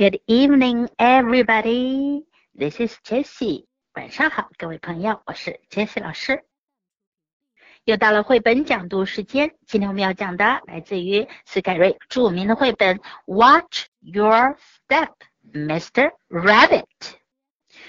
[0.00, 2.24] Good evening, everybody.
[2.54, 3.66] This is Jessie.
[3.92, 6.42] 晚上好，各位朋友，我是 Jessie 老师。
[7.84, 14.56] 又到了绘本讲读时间，今天我们要讲的来自于斯凯瑞著名的绘本《Watch Your
[14.88, 15.12] Step,
[15.52, 16.12] Mr.
[16.30, 16.86] Rabbit》。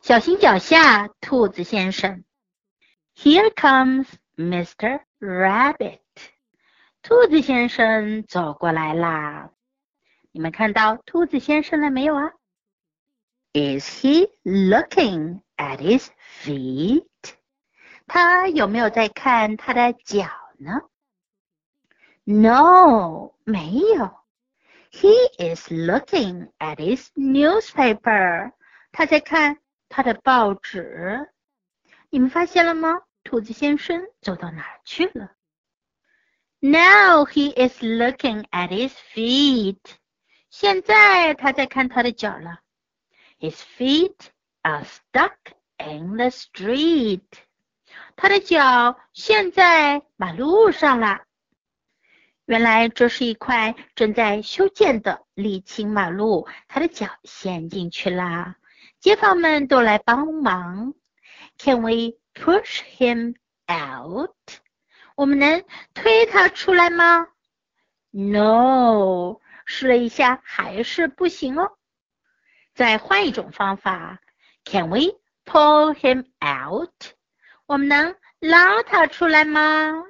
[0.00, 2.24] 小心脚下，兔子先生。
[3.14, 5.02] Here comes Mr.
[5.20, 6.00] Rabbit。
[7.00, 9.50] 兔子先生走过来啦。
[10.31, 12.33] 你们看到兔子先生了没有啊？
[13.53, 16.09] Is he looking at his
[16.43, 17.05] feet？
[18.05, 20.27] 他有没有在看他的脚
[20.59, 20.81] 呢？
[22.23, 24.11] No，没有。
[24.91, 28.51] He is looking at his newspaper。
[28.91, 29.59] 他在看
[29.89, 31.29] 他的报纸。
[32.09, 33.01] 你们发现了吗？
[33.23, 35.31] 兔子先生走到哪儿去了？
[36.59, 39.79] Now he is looking at his feet。
[40.51, 42.59] 现在他在看他的脚了。
[43.39, 44.15] His feet
[44.61, 45.35] are stuck
[45.77, 47.21] in the street。
[48.15, 51.21] 他的脚陷在马路上了。
[52.45, 58.55] 原来这是一块正在修建的沥青马路，他的脚陷进去啦。
[58.99, 60.93] 街坊们都来帮忙。
[61.57, 63.35] Can we push him
[63.69, 64.31] out？
[65.15, 67.27] 我们能推他出来吗？
[68.11, 69.39] No。
[69.66, 71.72] 试了一下，还是不行哦。
[72.74, 74.20] 再换一种方法
[74.64, 76.90] ，Can we pull him out？
[77.66, 80.04] 我们能拉他出来吗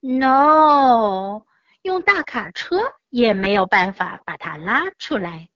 [0.00, 1.42] ？No，
[1.82, 5.48] 用大卡车也没有办法把他拉出来。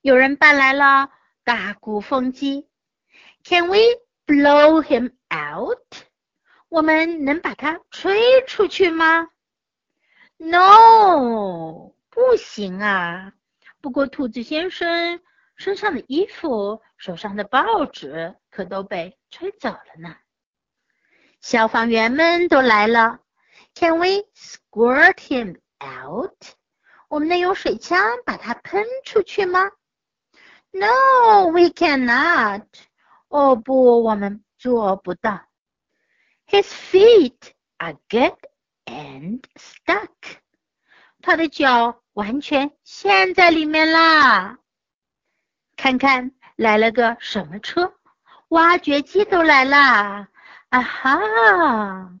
[0.00, 1.10] 有人搬来了
[1.44, 2.68] 大鼓风机
[3.44, 3.76] ，Can we
[4.26, 5.78] blow him out？
[6.68, 9.28] 我们能把他吹出去吗
[10.42, 13.34] ？No，不行啊！
[13.82, 15.20] 不过兔子先生
[15.54, 20.16] 身上的衣服、手上的报纸可都被吹走了呢。
[21.42, 23.20] 消防员们都来了
[23.74, 26.34] ，Can we squirt him out？
[27.08, 29.70] 我们能用水枪把它喷出去吗
[30.70, 32.64] ？No，we cannot。
[33.28, 35.42] 哦不，我们做不到。
[36.46, 38.34] His feet are good.
[38.90, 40.10] And stuck，
[41.22, 44.58] 他的脚完全陷在里面啦。
[45.76, 47.94] 看看来了个什么车？
[48.48, 50.28] 挖掘机都来啦！
[50.70, 52.18] 啊哈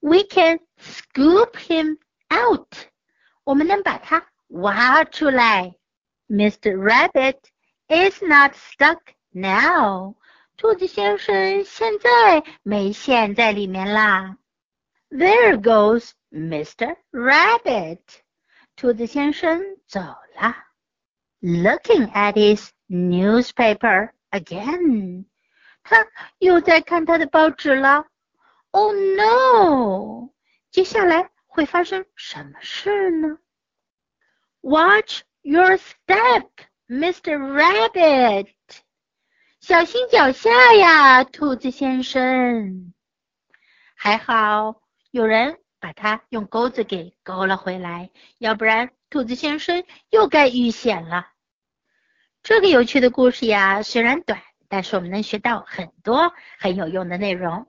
[0.00, 1.98] ！We can scoop him
[2.30, 2.74] out，
[3.44, 5.74] 我们能把它挖出来。
[6.26, 6.74] Mr.
[6.74, 7.38] Rabbit
[7.88, 10.16] is not stuck now，
[10.56, 14.38] 兔子先生现在没陷在里面啦。
[15.11, 16.95] There goes Mr.
[17.11, 18.01] Rabbit.
[18.75, 20.55] 兔子先生走了。
[21.41, 25.25] Looking at his newspaper again.
[25.83, 26.05] 他
[26.39, 28.05] 又在看他的报纸了。
[28.71, 30.33] Oh no!
[30.71, 33.37] 接下来会发生什么事呢？
[34.61, 36.49] Watch your step,
[36.87, 37.37] Mr.
[37.37, 38.49] Rabbit.
[39.61, 42.93] 小心脚下呀，兔子先生。
[43.95, 44.80] 还好。
[45.12, 51.28] 有人把它用钩子给勾了回来，要不然兔子先生又该遇险了。
[52.42, 57.66] 这个有趣的故事呀，虽然短，但是我们能学到很多很有用的内容。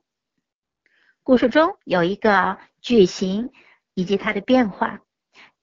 [1.21, 3.51] 故事中有一个句型
[3.93, 5.01] 以及它的变化。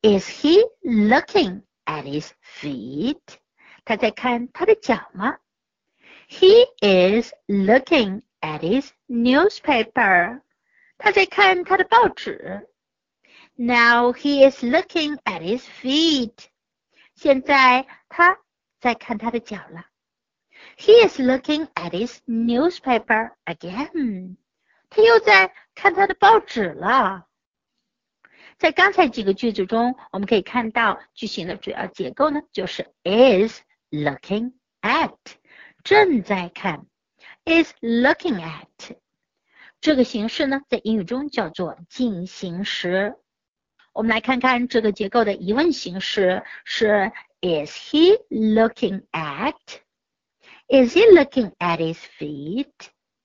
[0.02, 3.20] Is he looking at his feet？
[3.86, 5.38] 他在看他的脚吗
[6.28, 10.42] ？He is looking at his newspaper。
[10.99, 12.67] 他在看他的报纸。
[13.55, 16.33] Now he is looking at his feet。
[17.15, 18.37] 现在他
[18.79, 19.85] 在看他的脚了。
[20.77, 24.37] He is looking at his newspaper again。
[24.89, 27.27] 他又在看他的报纸了。
[28.57, 35.17] 在刚才几个句子中，我们可以看到句型的主要结构呢，就是 is looking at，
[35.83, 36.85] 正在看，
[37.43, 38.97] is looking at。
[39.80, 43.16] 这个形式呢，在英语中叫做进行时。
[43.92, 47.10] 我们来看看这个结构的疑问形式是
[47.40, 49.54] ：Is he looking at?
[50.68, 52.72] Is he looking at his feet?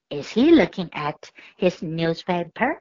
[0.09, 1.17] Is he looking at
[1.57, 2.79] his newspaper?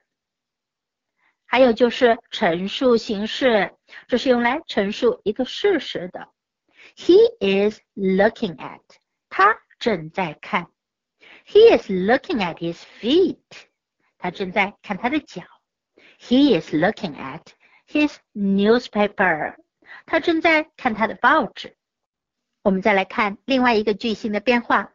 [1.47, 3.75] 还有就是陈述形式，
[4.07, 6.29] 这是用来陈述一个事实的。
[6.97, 8.83] He is looking at，
[9.29, 10.69] 他正在看。
[11.46, 13.38] He is looking at his feet.
[14.18, 15.44] 他正在看他的脚。
[16.20, 17.44] He is looking at
[17.88, 19.56] his newspaper.
[20.06, 21.76] 他正在看他的报纸。
[22.62, 24.94] 我们再来看另外一个句型的变化：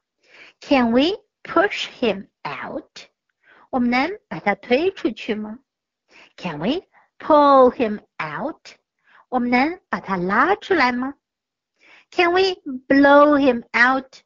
[0.61, 3.09] Can we push him out？
[3.71, 5.59] 我们能把他推出去吗？
[6.37, 6.83] Can we
[7.19, 8.77] pull him out？
[9.29, 11.15] 我们能把他拉出来吗？
[12.11, 12.55] Can we
[12.87, 14.21] blow him out？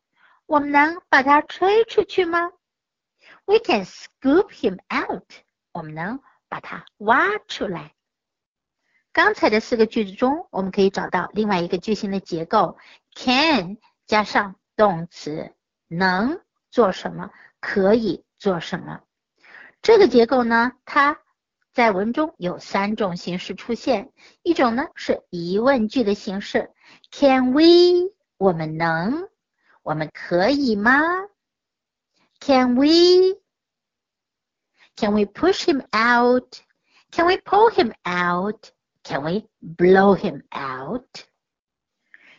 [0.45, 2.51] 我们能把它吹出去吗
[3.45, 5.24] ？We can scoop him out。
[5.72, 6.19] 我们能
[6.50, 7.94] 把它挖出来。
[9.12, 12.78] 刚才的四个句子中，我们可以找到另外一个句型的结构
[13.16, 15.54] ：can 加上动词，
[15.88, 17.30] 能做什么，
[17.60, 19.01] 可以做什么。
[19.81, 21.19] 这个结构呢，它
[21.74, 24.12] 在文中有三种形式出现。
[24.42, 26.72] 一种呢是疑问句的形式
[27.12, 28.13] ：Can we？
[28.38, 29.30] 我们能？
[29.83, 31.01] 我们可以吗
[32.39, 33.38] ？Can we?
[34.95, 36.62] Can we push him out?
[37.12, 38.71] Can we pull him out?
[39.03, 41.06] Can we blow him out?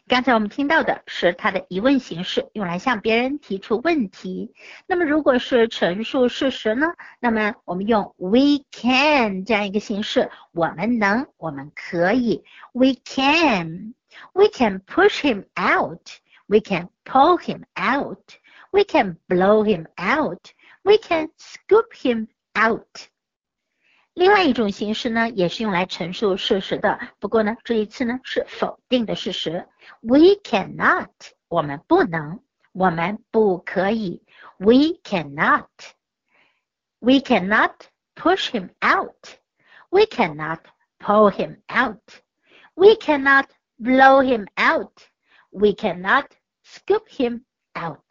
[0.06, 4.54] 刚才我们听到的是它的疑问形式，用来向别人提出问题。
[4.86, 6.94] 那么如果是陈述事实呢？
[7.20, 12.44] 那么我们用 we can 这样一个形式，我们能，我们可以。
[12.72, 13.94] We can,
[14.32, 16.08] we can push him out.
[16.47, 18.35] We can pull him out.
[18.71, 20.51] We can blow him out.
[20.83, 23.07] We can scoop him out.
[24.13, 26.99] 另外一种形式呢，也是用来陈述事实的。
[27.19, 29.67] 不过呢，这一次呢是否定的事实。
[30.01, 31.09] We cannot，
[31.47, 32.41] 我们不能，
[32.73, 34.23] 我们不可以。
[34.57, 37.75] We cannot。We cannot
[38.15, 39.37] push him out.
[39.89, 40.59] We cannot
[40.99, 42.01] pull him out.
[42.73, 43.45] We cannot
[43.77, 44.91] blow him out.
[45.54, 46.26] We cannot
[46.64, 47.44] scoop him
[47.78, 48.02] out.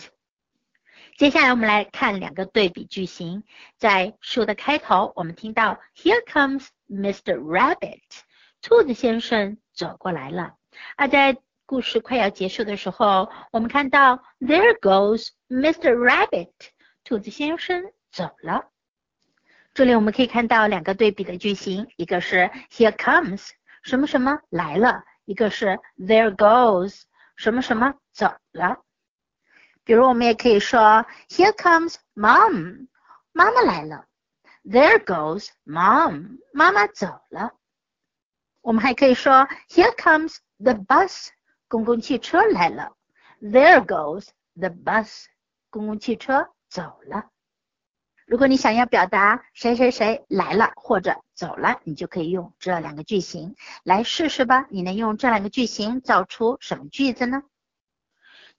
[1.17, 3.43] 接下来我们来看两个对比句型。
[3.77, 7.37] 在书的开头，我们听到 Here comes Mr.
[7.37, 7.99] Rabbit，
[8.61, 10.55] 兔子先生走过来了。
[10.95, 15.93] 而在故事快要结束的时候，我们看到 There goes Mr.
[15.95, 16.53] Rabbit，
[17.03, 18.69] 兔子先生走了。
[19.73, 23.49] 这里我们可以看到两个对比的句型，一个是 Here comes
[23.81, 27.01] 什么什么来了，一个是 There goes
[27.35, 28.81] 什么什么走了。
[29.83, 32.87] 比如我们也可以说，Here comes mom，
[33.31, 34.05] 妈妈来了。
[34.63, 37.53] There goes mom，妈妈走了。
[38.61, 41.29] 我们还可以说，Here comes the bus，
[41.67, 42.95] 公共汽车来了。
[43.41, 45.25] There goes the bus，
[45.69, 47.29] 公共汽车走了。
[48.25, 54.67] 如果你想要表达谁谁谁来了或者走了，你就可以用这两个句型来试试吧。
[54.69, 57.43] 你能用这两个句型造出什么句子呢？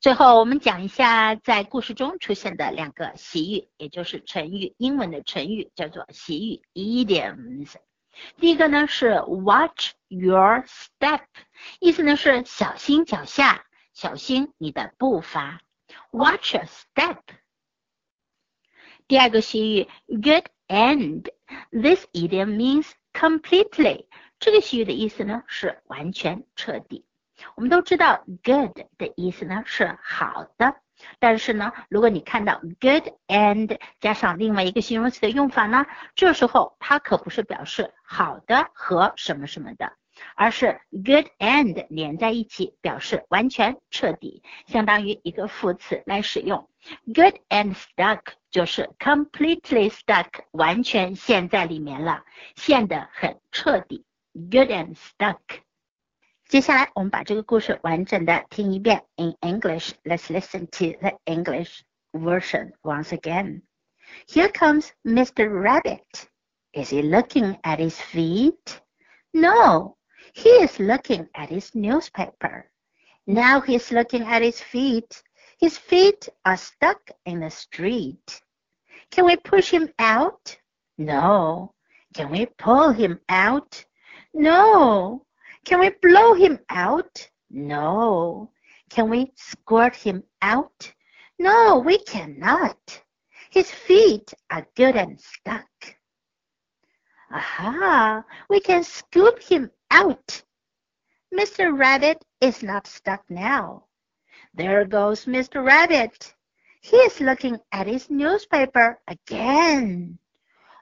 [0.00, 7.76] 最后，我们讲一下在故事中出现的两个习语，也就是成语，英文的成语叫做习语 idioms。
[8.36, 11.22] 第一个呢是 watch your step，
[11.80, 15.60] 意思呢是小心脚下，小心你的步伐。
[16.10, 17.18] watch step。
[19.08, 21.30] 第二个习语 good end
[21.70, 24.06] This idiom means completely，
[24.38, 27.04] 这个习语的意思呢是完全彻底。
[27.56, 30.76] 我们都知道 good 的意思呢是好的，
[31.18, 39.92] 但是呢，如果你看到 good and 加上另外一个形容词的用法呢，这时候它可不是表示好的和什么什么的，
[40.36, 46.68] 而是 good and 连在一起表示完全彻底，相当于一个副词来使用。
[47.05, 48.21] good and stuck
[48.51, 52.23] 就是 completely stuck，完全陷在里面了，
[52.55, 54.05] 陷得很彻底。
[54.33, 55.39] good and stuck。
[56.47, 59.05] 接下来，我们把这个故事完整的听一遍。
[59.17, 63.61] In English, let's listen to the English version once again.
[64.27, 65.47] Here comes Mr.
[65.47, 66.27] Rabbit.
[66.73, 68.81] Is he looking at his feet?
[69.31, 69.97] No,
[70.33, 72.71] he is looking at his newspaper.
[73.25, 75.21] Now he's looking at his feet.
[75.58, 78.42] His feet are stuck in the street.
[79.10, 80.58] Can we push him out?
[80.98, 81.74] No.
[82.14, 83.84] Can we pull him out?
[84.32, 85.26] No.
[85.64, 87.30] Can we blow him out?
[87.50, 88.50] No.
[88.90, 90.92] Can we squirt him out?
[91.38, 93.02] No, we cannot.
[93.50, 95.96] His feet are good and stuck.
[97.30, 100.42] Aha, we can scoop him out.
[101.32, 101.76] Mr.
[101.76, 103.86] Rabbit is not stuck now.
[104.55, 105.63] There goes Mr.
[105.63, 106.33] Rabbit.
[106.81, 110.17] He is looking at his newspaper again.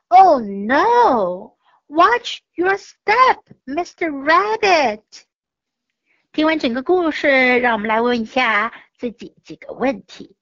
[0.10, 1.56] Oh no!
[1.89, 4.12] Watch your step, Mr.
[4.12, 5.01] Rabbit。
[6.32, 10.36] 听完整个故事，让我们来问一下自己几个问题。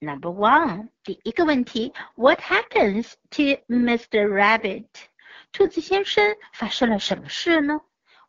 [0.00, 4.26] Number one，第一个问题，What happens to Mr.
[4.26, 4.86] Rabbit？
[5.52, 7.80] 兔子先生发生了什么事呢？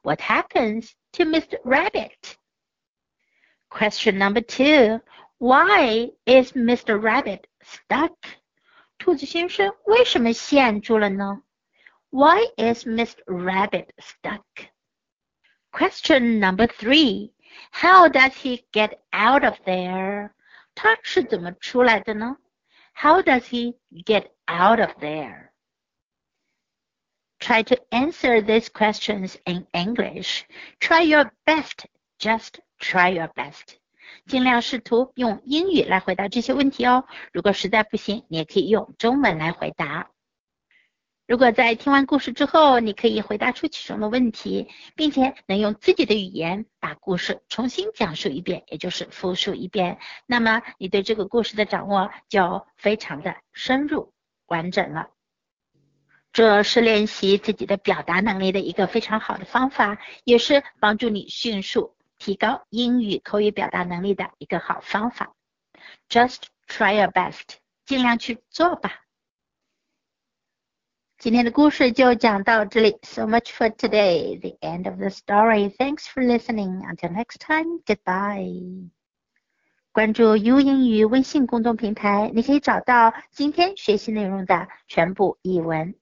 [0.02, 1.62] What happens to Mr.
[1.64, 2.33] Rabbit.
[3.74, 5.00] Question number two.
[5.38, 7.02] Why is Mr.
[7.02, 8.16] Rabbit stuck?
[8.98, 11.44] 兔子先生为什么陷住了呢？
[12.10, 13.24] Why is Mr.
[13.26, 14.44] Rabbit stuck?
[15.72, 17.32] Question number three.
[17.72, 20.32] How does he get out of there?
[20.76, 22.38] 他是怎么出来的呢？
[22.94, 25.52] How does he get out of there?
[27.40, 30.44] Try to answer these questions in English.
[30.82, 31.86] Try your best.
[32.20, 33.77] Just try your best.
[34.27, 37.05] 尽量试图用英语来回答这些问题哦。
[37.33, 40.11] 如果实在不行，你也可以用中文来回答。
[41.27, 54.13] 如果在听完故事之后，你可以回答出其中的问题，并且能用自己的语言把故事重新讲述一遍，也就是复述一遍，那么你对这个故事的掌握就非常的深入
[54.47, 55.09] 完整了。
[56.31, 61.94] 这是练习自己的表达能力的一个非常好的方法，也是帮助你迅速
[62.25, 65.35] 提高英语口语表达能力的一个好方法。
[66.09, 69.03] Just try your best，尽量去做吧。
[71.19, 72.97] 今天的故事就讲到这里。
[73.03, 74.41] So much for today.
[74.41, 75.69] The end of the story.
[75.69, 76.81] Thanks for listening.
[76.87, 77.83] Until next time.
[77.85, 78.89] Goodbye.
[79.93, 85.95] 关注 U 英语微信公众平台，你可以找到今天学习内容的全部译文。